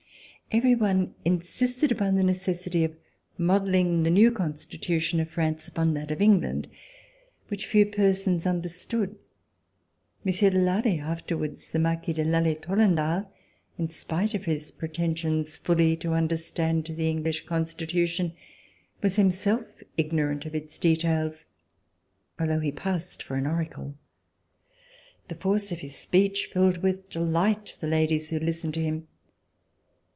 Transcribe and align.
Everyone 0.53 1.15
Insisted 1.23 1.93
upon 1.93 2.15
the 2.15 2.25
necessity 2.25 2.83
of 2.83 2.93
modelling 3.37 4.03
the 4.03 4.09
new 4.11 4.33
Constitution 4.33 5.21
of 5.21 5.29
France 5.29 5.69
upon 5.69 5.93
that 5.93 6.11
of 6.11 6.19
England, 6.21 6.67
which 7.47 7.67
few 7.67 7.85
persons 7.85 8.45
understood. 8.45 9.15
Monsieur 10.25 10.49
de 10.49 10.57
Lally, 10.57 10.99
afterwards 10.99 11.67
the 11.67 11.79
Marquis 11.79 12.11
de 12.11 12.25
Lally 12.25 12.55
Tollendal, 12.55 13.31
in 13.77 13.89
spite 13.89 14.33
of 14.33 14.43
his 14.43 14.73
pretensions 14.73 15.55
fully 15.55 15.95
to 15.95 16.11
understand 16.11 16.83
the 16.83 17.07
English 17.07 17.45
Constitution, 17.45 18.33
was 19.01 19.15
himself 19.15 19.65
ignorant 19.95 20.45
of 20.45 20.53
its 20.53 20.77
details, 20.77 21.45
al 22.37 22.47
though 22.47 22.59
he 22.59 22.73
passed 22.73 23.23
for 23.23 23.35
an 23.35 23.47
oracle. 23.47 23.95
The 25.29 25.35
force 25.35 25.71
of 25.71 25.79
his 25.79 25.95
speech 25.95 26.49
filled 26.51 26.79
with 26.79 27.09
delight 27.09 27.77
the 27.79 27.87
ladies 27.87 28.31
who 28.31 28.39
listened 28.39 28.73
to 28.73 28.83
him. 28.83 29.07